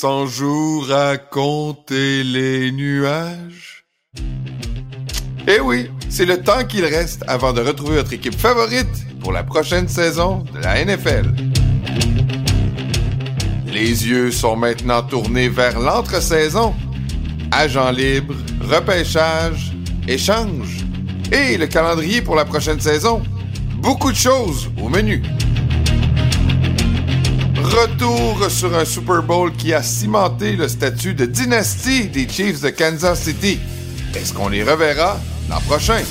[0.00, 3.84] cent jours à compter les nuages.
[5.46, 8.88] Eh oui, c'est le temps qu'il reste avant de retrouver votre équipe favorite
[9.20, 11.34] pour la prochaine saison de la NFL.
[13.66, 16.74] Les yeux sont maintenant tournés vers l'entre-saison.
[17.50, 19.72] Agents libres, repêchage,
[20.08, 20.78] échange
[21.30, 23.22] et le calendrier pour la prochaine saison.
[23.82, 25.22] Beaucoup de choses au menu.
[27.70, 32.70] Retour sur un Super Bowl qui a cimenté le statut de dynastie des Chiefs de
[32.70, 33.60] Kansas City.
[34.12, 36.02] Est-ce qu'on les reverra l'an prochain?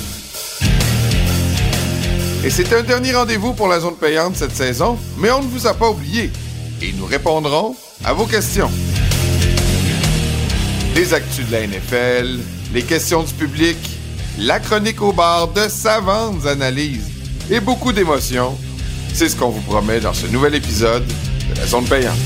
[2.42, 5.66] Et c'est un dernier rendez-vous pour la zone payante cette saison, mais on ne vous
[5.66, 6.30] a pas oublié.
[6.80, 8.70] Et nous répondrons à vos questions.
[10.94, 12.38] Les actus de la NFL,
[12.72, 13.76] les questions du public,
[14.38, 17.10] la chronique au bar de savantes analyses
[17.50, 18.56] et beaucoup d'émotions.
[19.12, 21.04] C'est ce qu'on vous promet dans ce nouvel épisode
[21.50, 22.18] de la zone payante.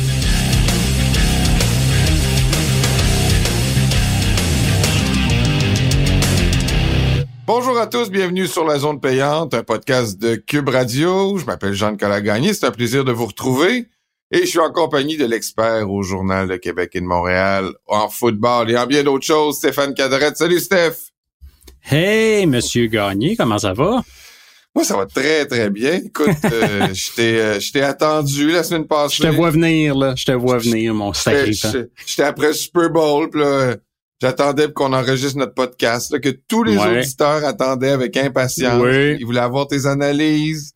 [7.47, 11.36] Bonjour à tous, bienvenue sur la zone payante, un podcast de Cube Radio.
[11.39, 13.86] Je m'appelle Jean-Nicolas Gagné, c'est un plaisir de vous retrouver.
[14.30, 18.08] Et je suis en compagnie de l'expert au Journal de Québec et de Montréal, en
[18.08, 20.36] football et en bien d'autres choses, Stéphane Cadrette.
[20.36, 21.12] Salut Steph!
[21.83, 24.02] Hey, Monsieur Gagné, comment ça va?
[24.75, 26.00] Moi, ça va très, très bien.
[26.05, 29.22] Écoute, euh, je t'ai attendu la semaine passée.
[29.22, 30.14] Je te vois venir, là.
[30.17, 31.53] Je te vois venir, mon sacré
[32.06, 33.77] J'étais après le Super Bowl, puis là,
[34.20, 38.83] j'attendais qu'on enregistre notre podcast, là, que tous les auditeurs attendaient avec impatience.
[39.20, 40.72] Ils voulaient avoir tes analyses,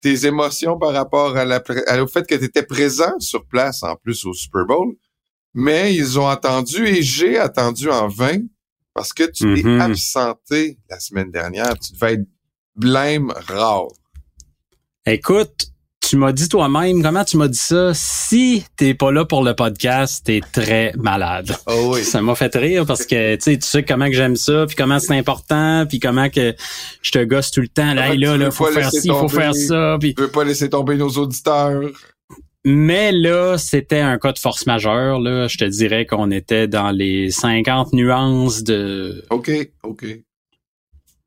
[0.00, 1.62] tes émotions par rapport à la,
[2.02, 4.94] au fait que tu étais présent sur place, en plus, au Super Bowl.
[5.54, 8.38] Mais ils ont attendu, et j'ai attendu en vain,
[8.94, 9.80] parce que tu t'es mm-hmm.
[9.80, 11.78] absenté la semaine dernière.
[11.78, 12.26] Tu devais être
[12.78, 13.88] blême rare.
[15.04, 15.68] Écoute,
[16.08, 17.92] tu m'as dit toi-même, comment tu m'as dit ça?
[17.92, 21.54] Si t'es pas là pour le podcast, t'es très malade.
[21.66, 22.04] Oh oui.
[22.04, 25.16] Ça m'a fait rire parce que tu sais comment que j'aime ça, puis comment c'est
[25.16, 26.54] important, puis comment que
[27.02, 27.92] je te gosse tout le temps.
[27.94, 29.98] Là, là, là, faut faire ci, faut faire ça.
[30.00, 30.14] Puis...
[30.14, 31.82] Tu veux pas laisser tomber nos auditeurs.
[32.64, 35.20] Mais là, c'était un cas de force majeure.
[35.20, 35.48] Là.
[35.48, 39.24] Je te dirais qu'on était dans les 50 nuances de...
[39.30, 39.50] OK,
[39.82, 40.06] OK.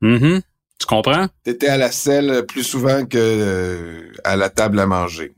[0.00, 0.38] Mm
[0.82, 1.28] Tu comprends?
[1.44, 5.32] T'étais à la selle plus souvent que euh, à la table à manger.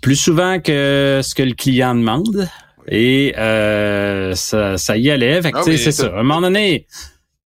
[0.00, 2.48] Plus souvent que ce que le client demande.
[2.86, 5.42] Et euh, ça, ça y allait.
[5.42, 6.06] Fait que, c'est ça.
[6.06, 6.86] À un moment donné...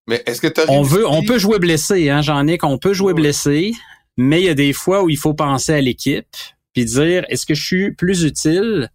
[0.09, 3.15] Mais est-ce que on veut, on peut jouer blessé, hein, j'en ai qu'on peut jouer
[3.15, 3.73] blessé,
[4.17, 6.27] mais il y a des fois où il faut penser à l'équipe
[6.73, 8.91] puis dire est-ce que je suis plus utile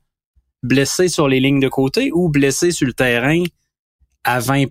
[0.64, 3.44] blessé sur les lignes de côté ou blessé sur le terrain
[4.24, 4.66] à 20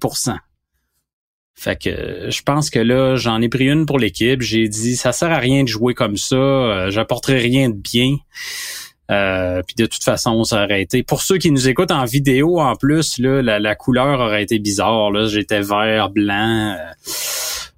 [1.58, 4.42] fait que je pense que là, j'en ai pris une pour l'équipe.
[4.42, 8.16] J'ai dit ça sert à rien de jouer comme ça, euh, j'apporterai rien de bien.
[9.10, 11.02] Euh, puis de toute façon, ça aurait été.
[11.02, 15.10] Pour ceux qui nous écoutent en vidéo, en plus, là, la, couleur aurait été bizarre.
[15.10, 16.76] Là, j'étais vert, blanc.
[16.76, 16.92] Euh,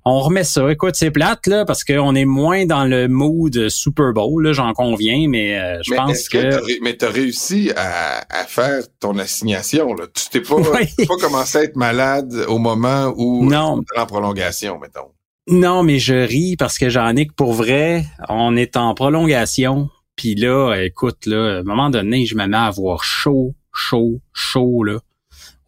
[0.08, 0.70] on remet ça.
[0.70, 5.28] Écoute, c'est plate là parce qu'on est moins dans le mood Super Bowl, j'en conviens,
[5.28, 6.38] mais euh, je pense que.
[6.38, 9.92] que mais t'as réussi à, faire ton assignation.
[9.94, 10.06] Là?
[10.12, 13.82] Tu t'es pas, pas commencé à être malade au moment où non.
[13.96, 15.12] en prolongation, mettons.
[15.50, 19.88] Non, mais je ris parce que j'en ai que pour vrai, on est en prolongation.
[20.16, 24.20] Puis là, écoute, là, à un moment donné, je me mets à avoir chaud, chaud,
[24.32, 24.98] chaud, là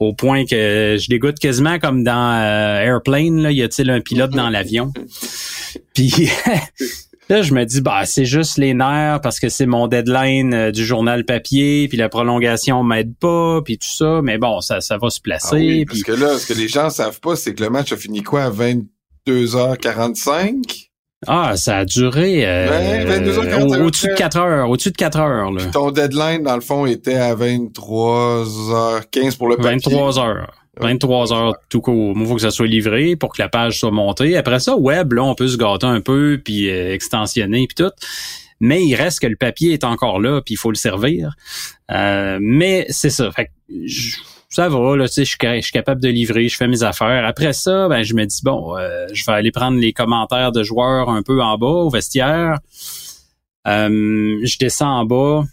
[0.00, 4.31] au point que je dégoûte quasiment comme dans euh, Airplane, là, y a-t-il un pilote
[4.31, 4.94] dans l'avion?
[5.94, 6.31] Puis
[7.28, 10.71] là, je me dis, bah, c'est juste les nerfs parce que c'est mon deadline euh,
[10.72, 14.97] du journal papier, puis la prolongation m'aide pas, puis tout ça, mais bon, ça, ça
[14.97, 15.83] va se placer.
[15.83, 17.97] Ah parce que là, ce que les gens savent pas, c'est que le match a
[17.97, 18.44] fini quoi?
[18.44, 20.90] à 22h45?
[21.27, 25.53] Ah, ça a duré euh, au-dessus de 4 heures, au-dessus de 4 heures.
[25.53, 25.67] Là.
[25.67, 29.73] ton deadline, dans le fond, était à 23h15 pour le papier.
[29.73, 30.55] 23 heures.
[30.81, 32.15] 23 heures tout court.
[32.17, 34.37] Il faut que ça soit livré pour que la page soit montée.
[34.37, 37.93] Après ça, web, là, on peut se gâter un peu, puis euh, extensionner, puis tout.
[38.61, 41.34] Mais il reste que le papier est encore là, puis il faut le servir.
[41.91, 43.31] Euh, mais c'est ça.
[43.31, 43.51] Fait que,
[44.51, 47.25] ça va, là, tu sais, je suis capable de livrer, je fais mes affaires.
[47.25, 50.65] Après ça, ben, je me dis, bon, euh, je vais aller prendre les commentaires de
[50.65, 52.59] joueurs un peu en bas, au vestiaire.
[53.69, 55.45] Euh, je descends en bas,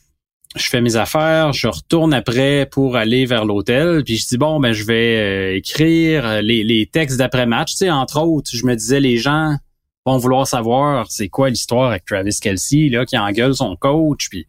[0.56, 4.60] je fais mes affaires, je retourne après pour aller vers l'hôtel, puis je dis, bon,
[4.60, 7.74] ben, je vais euh, écrire les, les textes d'après-match.
[7.74, 9.58] Tu sais, entre autres, je me disais, les gens
[10.07, 14.48] vont vouloir savoir c'est quoi l'histoire avec Travis Kelsey, là, qui engueule son coach, puis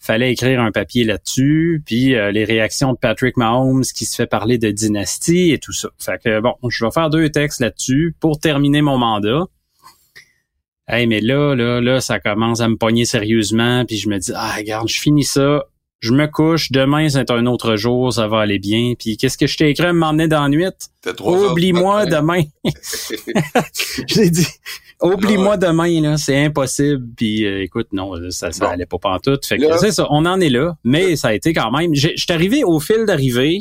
[0.00, 4.26] fallait écrire un papier là-dessus, puis euh, les réactions de Patrick Mahomes qui se fait
[4.26, 5.88] parler de dynastie et tout ça.
[5.98, 9.44] Fait que bon, je vais faire deux textes là-dessus pour terminer mon mandat.
[10.88, 14.32] Hey, mais là, là, là, ça commence à me pogner sérieusement, puis je me dis,
[14.34, 15.64] ah, regarde, je finis ça,
[15.98, 18.94] je me couche, demain c'est un autre jour, ça va aller bien.
[18.98, 20.64] Puis qu'est-ce que je t'ai écrit à m'emmener dans la nuit?
[21.20, 22.44] Oublie-moi demain.
[24.06, 24.46] J'ai dit,
[25.02, 27.06] oublie-moi demain, là, c'est impossible.
[27.16, 29.44] Puis euh, écoute, non, ça, ça allait pas pantoute.
[29.46, 31.94] Fait que c'est ça, on en est là, mais ça a été quand même.
[31.94, 33.60] Je suis arrivé au fil d'arrivée,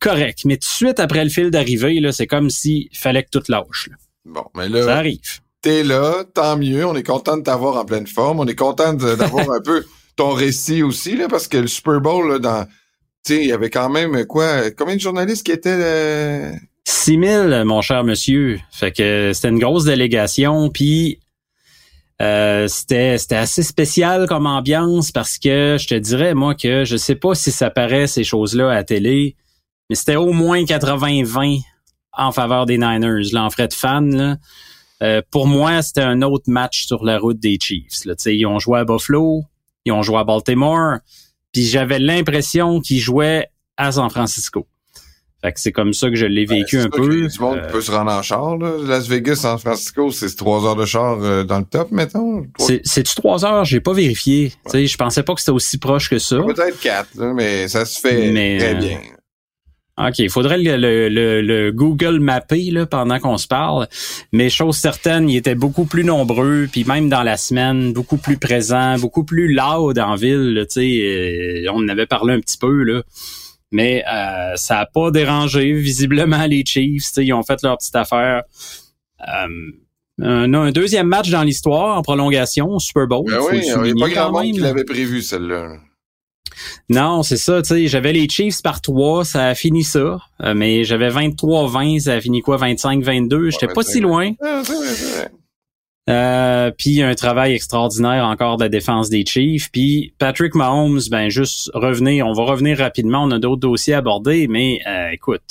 [0.00, 3.30] correct, mais tout de suite après le fil d'arrivée, là, c'est comme s'il fallait que
[3.30, 3.90] tout lâche.
[4.24, 4.84] Bon, mais là.
[4.84, 5.40] Ça arrive.
[5.62, 6.86] T'es là, tant mieux.
[6.86, 8.40] On est content de t'avoir en pleine forme.
[8.40, 9.84] On est content d'avoir un peu
[10.16, 12.64] ton récit aussi, là, parce que le Super Bowl, là, dans,
[13.24, 16.52] tu sais, il y avait quand même, quoi, combien de journalistes qui étaient, euh...
[17.10, 18.60] 6 000, mon cher monsieur.
[18.70, 21.18] Fait que c'était une grosse délégation, puis
[22.22, 26.96] euh, c'était c'était assez spécial comme ambiance parce que je te dirais moi que je
[26.96, 29.34] sais pas si ça paraît ces choses-là à la télé,
[29.88, 31.58] mais c'était au moins 80-20
[32.12, 34.36] en faveur des Niners là en frais de fan là.
[35.02, 38.04] Euh, pour moi, c'était un autre match sur la route des Chiefs.
[38.04, 38.14] Là.
[38.26, 39.42] Ils ont joué à Buffalo,
[39.84, 40.98] ils ont joué à Baltimore,
[41.52, 44.68] puis j'avais l'impression qu'ils jouaient à San Francisco.
[45.42, 47.26] Fait que c'est comme ça que je l'ai ben, vécu un peu.
[47.26, 48.72] Du monde euh, peut se rendre en char, là.
[48.86, 52.46] Las Vegas, San Francisco, c'est trois heures de char euh, dans le top, mettons.
[52.58, 53.64] C'est-tu trois heures?
[53.64, 54.52] J'ai pas vérifié.
[54.66, 56.36] sais, Je pensais pas que c'était aussi proche que ça.
[56.36, 58.98] Peut-être quatre, mais ça se fait très bien.
[59.98, 63.86] OK, il faudrait le, le, Google mapper là, pendant qu'on se parle.
[64.32, 68.38] Mais chose certaine, ils étaient beaucoup plus nombreux, puis même dans la semaine, beaucoup plus
[68.38, 70.66] présents, beaucoup plus loud en ville.
[70.70, 73.02] Tu sais, euh, on en avait parlé un petit peu là.
[73.72, 77.12] Mais euh, ça a pas dérangé visiblement les Chiefs.
[77.16, 78.42] Ils ont fait leur petite affaire.
[79.20, 79.72] Euh,
[80.22, 83.24] un, un, deuxième match dans l'histoire en prolongation, Super Bowl.
[83.26, 85.76] Ben oui, il n'y a pas grand monde qui l'avait prévu celle-là.
[86.88, 90.54] Non, c'est ça, tu sais, j'avais les Chiefs par trois, ça a fini ça, euh,
[90.54, 94.32] mais j'avais 23-20, ça a fini quoi, 25-22, j'étais pas si loin.
[96.10, 99.70] Euh, puis un travail extraordinaire encore de la défense des Chiefs.
[99.70, 103.98] Puis Patrick Mahomes, ben juste revenir, on va revenir rapidement, on a d'autres dossiers à
[103.98, 105.42] aborder, mais euh, écoute,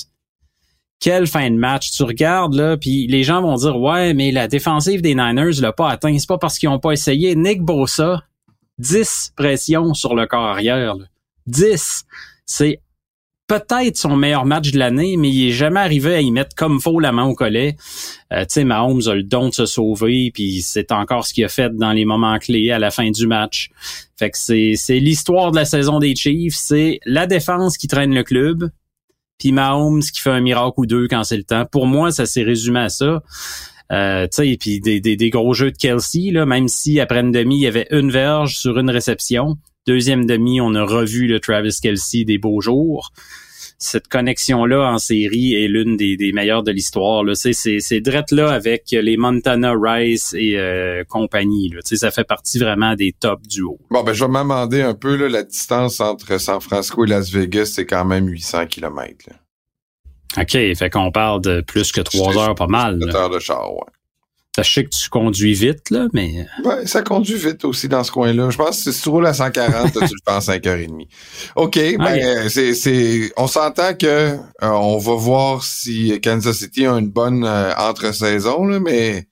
[1.00, 4.48] quelle fin de match tu regardes là, puis les gens vont dire ouais, mais la
[4.48, 7.36] défensive des Niners l'a pas atteint, c'est pas parce qu'ils ont pas essayé.
[7.36, 8.24] Nick Bosa,
[8.80, 10.96] 10 pressions sur le corps arrière.
[11.48, 12.06] 10.
[12.46, 12.82] C'est
[13.50, 16.80] peut-être son meilleur match de l'année, mais il est jamais arrivé à y mettre comme
[16.80, 17.76] faux la main au collet.
[18.32, 21.44] Euh, tu sais, Mahomes a le don de se sauver, puis c'est encore ce qu'il
[21.44, 23.72] a fait dans les moments clés à la fin du match.
[24.18, 28.24] Fait que c'est, l'histoire de la saison des Chiefs, c'est la défense qui traîne le
[28.24, 28.70] club,
[29.40, 31.66] puis Mahomes qui fait un miracle ou deux quand c'est le temps.
[31.66, 33.24] Pour moi, ça s'est résumé à ça.
[33.92, 37.32] Euh, tu puis des, des, des, gros jeux de Kelsey, là, même si après une
[37.32, 39.58] demi, il y avait une verge sur une réception.
[39.88, 43.12] Deuxième demi, on a revu le Travis Kelsey des beaux jours.
[43.82, 47.24] Cette connexion-là en série est l'une des, des meilleures de l'histoire.
[47.34, 51.70] C'est, c'est là avec les Montana Rice et euh, compagnie.
[51.70, 51.80] Là.
[51.84, 53.80] Ça fait partie vraiment des top duos.
[53.90, 55.16] Bon, ben je vais m'amender un peu.
[55.16, 59.30] Là, la distance entre San Francisco et Las Vegas, c'est quand même 800 km.
[59.30, 59.36] Là.
[60.38, 63.00] OK, fait qu'on parle de plus que trois heures, pas mal.
[63.00, 63.80] Trois heures de char, ouais.
[64.58, 66.48] Je sais que tu conduis vite, là, mais...
[66.66, 68.50] Euh, ouais, ça conduit vite aussi dans ce coin-là.
[68.50, 71.08] Je pense que si tu roules à 140, tu le fais en 5h30.
[71.56, 76.98] OK, ben, c'est, c'est, on s'entend que euh, on va voir si Kansas City a
[76.98, 79.28] une bonne euh, entre-saison, là, mais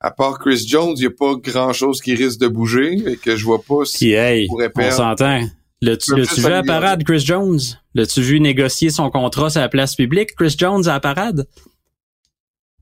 [0.00, 3.34] à part Chris Jones, il n'y a pas grand-chose qui risque de bouger et que
[3.36, 4.92] je vois pas si on pourrait perdre.
[4.92, 5.40] On s'entend.
[5.82, 7.58] L'as-tu vu à la parade, Chris Jones?
[7.94, 11.46] L'as-tu vu négocier son contrat sur la place publique, Chris Jones, à la parade?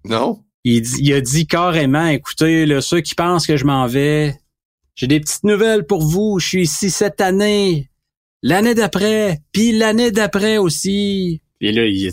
[0.04, 0.44] Non.
[0.64, 4.35] Il, a dit carrément, écoutez, là, ceux qui pensent que je m'en vais,
[4.94, 6.38] j'ai des petites nouvelles pour vous.
[6.40, 7.90] Je suis ici cette année,
[8.42, 11.42] l'année d'après, puis l'année d'après aussi.
[11.61, 12.11] Et là, il,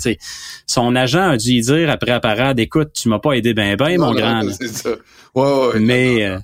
[0.67, 3.75] son agent a dû lui dire après la parade, écoute, tu m'as pas aidé ben
[3.75, 4.41] ben, mon grand.
[4.51, 4.89] C'est ça.
[5.33, 6.39] Ouais, ouais, mais, euh,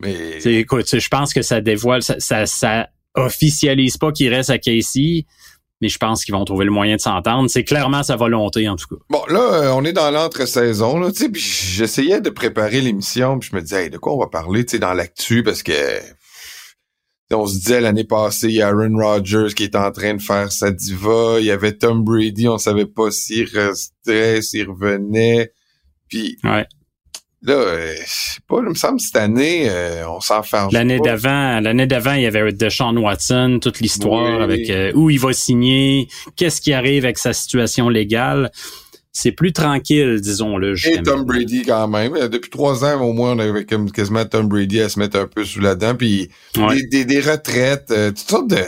[0.00, 0.38] mais...
[0.44, 5.24] écoute, je pense que ça dévoile, ça, ça, ça officialise pas qu'il reste à Casey,
[5.80, 7.48] mais je pense qu'ils vont trouver le moyen de s'entendre.
[7.48, 9.02] C'est clairement sa volonté, en tout cas.
[9.10, 13.50] Bon, là, euh, on est dans l'entre-saison, là, tu sais, j'essayais de préparer l'émission, puis
[13.50, 15.72] je me disais, de quoi on va parler, tu sais, dans l'actu, parce que
[17.30, 20.22] on se disait l'année passée, il y a Aaron Rodgers qui est en train de
[20.22, 25.52] faire sa diva, il y avait Tom Brady, on savait pas s'il restait, s'il revenait,
[26.08, 26.66] puis ouais.
[27.42, 30.98] Là, euh, je sais pas, il me semble cette année, euh, on s'en fait L'année
[30.98, 35.32] d'avant, l'année d'avant, il y avait Deshaun Watson, toute l'histoire avec euh, où il va
[35.32, 38.50] signer, qu'est-ce qui arrive avec sa situation légale.
[39.12, 40.74] C'est plus tranquille, disons-le.
[40.86, 42.28] Et Tom Brady quand même.
[42.28, 45.44] Depuis trois ans, au moins, on avait quasiment Tom Brady à se mettre un peu
[45.44, 45.94] sous la dent.
[45.94, 46.28] Puis
[46.90, 48.62] des, des, retraites, toutes sortes de...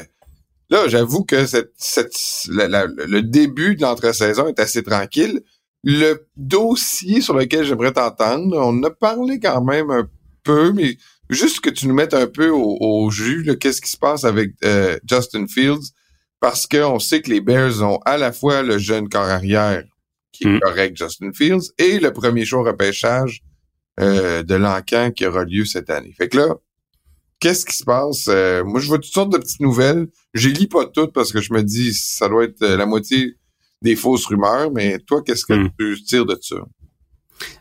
[0.71, 2.17] Là, j'avoue que cette, cette,
[2.49, 5.41] le début de l'entre-saison est assez tranquille
[5.83, 10.09] le dossier sur lequel j'aimerais t'entendre, on a parlé quand même un
[10.43, 10.97] peu, mais
[11.31, 14.99] juste que tu nous mettes un peu au, jus, qu'est-ce qui se passe avec euh,
[15.09, 15.93] Justin Fields,
[16.41, 19.85] parce qu'on sait que les Bears ont à la fois le jeune corps arrière,
[20.33, 20.61] qui est mm.
[20.61, 23.43] correct, Justin Fields, et le premier choix repêchage
[24.01, 26.15] euh, de l'encan qui aura lieu cette année.
[26.17, 26.55] Fait que là,
[27.39, 28.27] qu'est-ce qui se passe?
[28.29, 30.09] Euh, moi, je vois toutes sortes de petites nouvelles.
[30.35, 33.37] Je lis pas toutes parce que je me dis ça doit être la moitié
[33.83, 35.71] des fausses rumeurs, mais toi, qu'est-ce que mm.
[35.79, 36.57] tu tires de ça?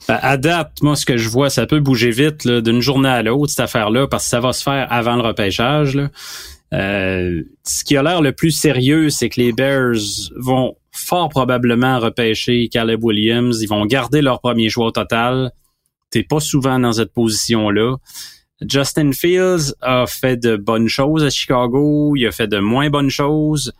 [0.08, 3.24] Ben, à date, moi, ce que je vois, ça peut bouger vite d'une journée à
[3.24, 5.98] l'autre, cette affaire-là, parce que ça va se faire avant le repêchage.
[6.74, 9.96] Euh, ce qui a l'air le plus sérieux, c'est que les Bears
[10.36, 13.62] vont fort probablement repêcher Caleb Williams.
[13.62, 15.52] Ils vont garder leur premier choix au total.
[16.12, 17.98] T'es pas souvent dans cette position-là.
[18.68, 22.14] Justin Fields a fait de bonnes choses à Chicago.
[22.16, 23.74] Il a fait de moins bonnes choses.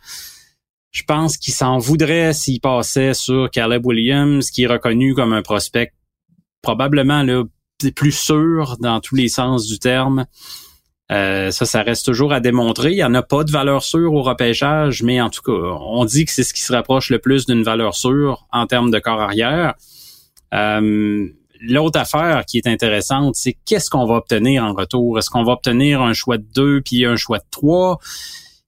[0.90, 5.42] Je pense qu'il s'en voudrait s'il passait sur Caleb Williams, qui est reconnu comme un
[5.42, 5.92] prospect
[6.62, 7.44] probablement là,
[7.94, 10.26] plus sûr dans tous les sens du terme.
[11.10, 12.90] Euh, ça, ça reste toujours à démontrer.
[12.92, 16.04] Il n'y en a pas de valeur sûre au repêchage, mais en tout cas, on
[16.04, 18.98] dit que c'est ce qui se rapproche le plus d'une valeur sûre en termes de
[18.98, 19.74] corps arrière.
[20.54, 21.28] Euh,
[21.62, 25.18] L'autre affaire qui est intéressante, c'est qu'est-ce qu'on va obtenir en retour?
[25.18, 27.98] Est-ce qu'on va obtenir un choix de deux puis un choix de trois?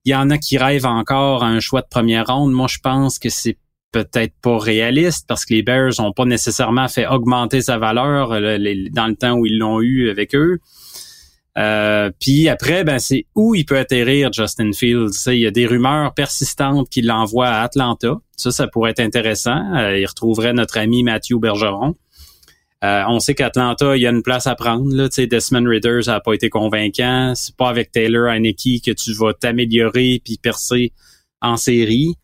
[0.05, 2.53] Il y en a qui rêvent encore à un choix de première ronde.
[2.53, 3.57] Moi, je pense que c'est
[3.93, 8.59] peut-être pas réaliste parce que les Bears ont pas nécessairement fait augmenter sa valeur euh,
[8.91, 10.59] dans le temps où ils l'ont eu avec eux.
[11.59, 15.27] Euh, puis après, ben c'est où il peut atterrir Justin Fields?
[15.27, 18.15] Il y a des rumeurs persistantes qu'il l'envoie à Atlanta.
[18.37, 19.75] Ça, ça pourrait être intéressant.
[19.77, 21.95] Euh, il retrouverait notre ami Matthew Bergeron.
[22.85, 24.93] Euh, on sait qu'Atlanta, il y a une place à prendre.
[24.93, 25.09] Là.
[25.09, 27.33] Desmond Ritter, ça n'a pas été convaincant.
[27.37, 30.93] C'est pas avec Taylor Heineke que tu vas t'améliorer puis percer
[31.41, 32.17] en série.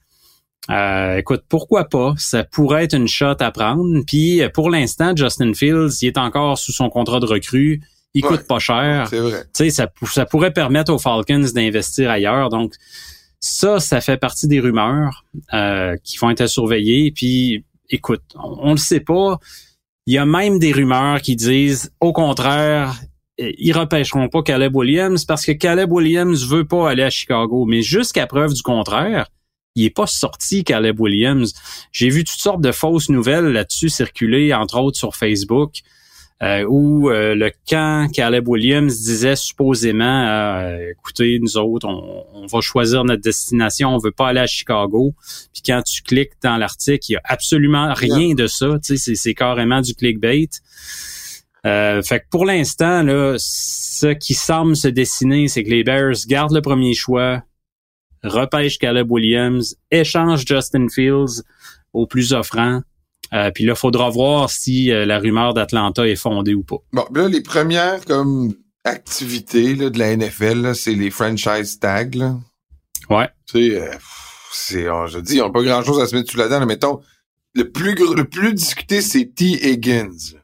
[0.70, 2.14] Euh, écoute, pourquoi pas?
[2.18, 4.02] Ça pourrait être une shot à prendre.
[4.06, 7.80] Puis pour l'instant, Justin Fields, il est encore sous son contrat de recrue.
[8.14, 9.06] Il coûte pas cher.
[9.08, 9.44] C'est vrai.
[9.52, 12.48] Ça, ça pourrait permettre aux Falcons d'investir ailleurs.
[12.48, 12.74] Donc
[13.38, 15.24] ça, ça fait partie des rumeurs
[15.54, 17.12] euh, qui vont être surveillées.
[17.12, 19.38] Puis écoute, on, on le sait pas
[20.08, 22.98] il y a même des rumeurs qui disent, au contraire,
[23.36, 27.66] ils repêcheront pas Caleb Williams parce que Caleb Williams veut pas aller à Chicago.
[27.66, 29.26] Mais jusqu'à preuve du contraire,
[29.74, 31.52] il est pas sorti Caleb Williams.
[31.92, 35.82] J'ai vu toutes sortes de fausses nouvelles là-dessus circuler, entre autres sur Facebook
[36.42, 42.60] euh, où euh, le camp Caleb Williams disait supposément euh, écoutez, nous autres, on, va
[42.60, 45.14] choisir notre destination, on veut pas aller à Chicago.
[45.52, 48.78] Puis quand tu cliques dans l'article, il y a absolument rien de ça.
[48.82, 50.48] Tu sais, c'est carrément du clickbait.
[51.66, 56.14] Euh, fait que pour l'instant, là, ce qui semble se dessiner, c'est que les Bears
[56.26, 57.42] gardent le premier choix,
[58.22, 61.42] repêchent Caleb Williams, échangent Justin Fields
[61.92, 62.80] au plus offrant,
[63.32, 66.78] euh, puis là, faudra voir si euh, la rumeur d'Atlanta est fondée ou pas.
[66.92, 68.54] Bon, là, les premières comme
[68.84, 72.10] activités là, de la NFL, c'est les franchise tags.
[72.14, 72.36] Là.
[73.10, 73.28] Ouais.
[73.46, 73.90] Tu sais, euh,
[74.52, 76.64] c'est, je dis, on n'a pas grand-chose à se mettre sous la dent.
[76.64, 77.00] mettons,
[77.54, 79.70] le plus le plus discuté, c'est T.
[79.70, 80.37] Higgins.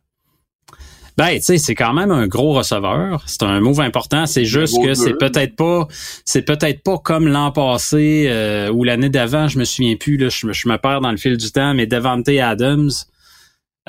[1.16, 3.22] Ben, tu sais, c'est quand même un gros receveur.
[3.26, 4.26] C'est un move important.
[4.26, 5.86] C'est juste que c'est peut-être pas,
[6.24, 9.46] c'est peut-être pas comme l'an passé euh, ou l'année d'avant.
[9.46, 10.16] Je me souviens plus.
[10.16, 11.72] Là, je, me perds dans le fil du temps.
[11.72, 12.90] Mais Devante Adams,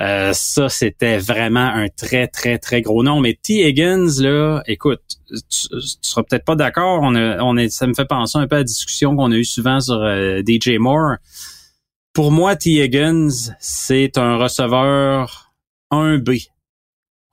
[0.00, 3.20] euh, ça, c'était vraiment un très, très, très gros nom.
[3.20, 3.66] Mais T.
[3.66, 5.68] Higgins, là, écoute, tu,
[6.02, 7.00] seras peut-être pas d'accord.
[7.02, 9.44] On, on est, ça me fait penser un peu à la discussion qu'on a eue
[9.44, 11.16] souvent sur euh, DJ Moore.
[12.12, 12.84] Pour moi, T.
[12.84, 15.52] Higgins, c'est un receveur
[15.90, 16.50] 1B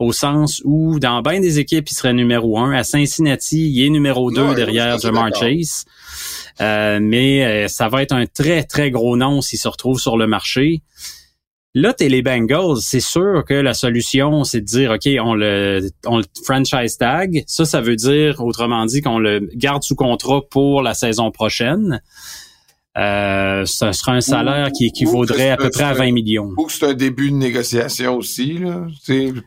[0.03, 2.71] au sens où dans bien des équipes, il serait numéro un.
[2.71, 5.85] À Cincinnati, il est numéro deux derrière Jamar Chase.
[6.61, 10.17] Euh, mais euh, ça va être un très, très gros nom s'il se retrouve sur
[10.17, 10.81] le marché.
[11.75, 15.89] Là, t'es les Bengals, c'est sûr que la solution, c'est de dire, OK, on le,
[16.05, 17.43] on le franchise tag.
[17.47, 21.99] Ça, ça veut dire, autrement dit, qu'on le garde sous contrat pour la saison prochaine.
[22.95, 26.51] Euh, ce sera un salaire qui équivaudrait à peu près à 20 millions.
[26.57, 28.85] Ou c'est un début de négociation aussi, là,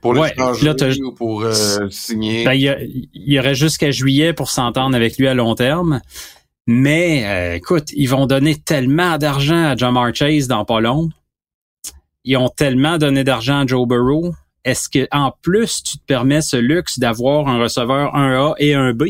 [0.02, 2.44] pour l'étranger ou pour euh, signer.
[2.44, 6.00] Ben, il, y aurait jusqu'à juillet pour s'entendre avec lui à long terme.
[6.66, 11.10] Mais euh, écoute, ils vont donner tellement d'argent à Jamar Chase dans pas long.
[12.24, 14.34] Ils ont tellement donné d'argent à Joe Burrow.
[14.64, 18.92] Est-ce que en plus tu te permets ce luxe d'avoir un receveur 1A et un
[18.92, 19.04] B?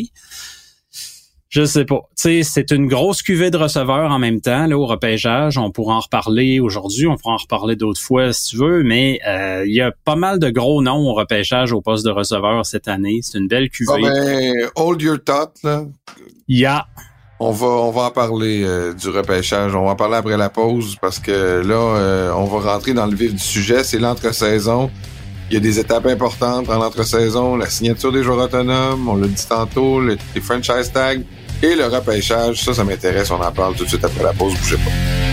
[1.48, 2.00] Je sais pas.
[2.16, 5.58] Tu sais, c'est une grosse cuvée de receveurs en même temps, là, au repêchage.
[5.58, 9.20] On pourra en reparler aujourd'hui, on pourra en reparler d'autres fois si tu veux, mais
[9.26, 12.66] euh, il y a pas mal de gros noms au repêchage au poste de receveur
[12.66, 13.20] cette année.
[13.22, 13.92] C'est une belle cuvée.
[13.94, 15.84] Ah ben, hold your thought, là.
[16.48, 16.86] Yeah.
[17.38, 19.74] On va, on va en parler euh, du repêchage.
[19.74, 23.06] On va en parler après la pause parce que là, euh, on va rentrer dans
[23.06, 23.84] le vif du sujet.
[23.84, 24.90] C'est l'entre-saison.
[25.48, 29.28] Il y a des étapes importantes dans l'entre-saison, la signature des joueurs autonomes, on l'a
[29.28, 31.22] dit tantôt, les franchise tags
[31.62, 32.62] et le repêchage.
[32.62, 33.30] Ça, ça m'intéresse.
[33.30, 34.54] On en parle tout de suite après la pause.
[34.54, 35.25] Bougez pas.